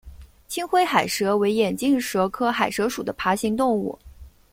[0.47, 3.99] 青灰海蛇为眼镜蛇科海蛇属的爬行动物。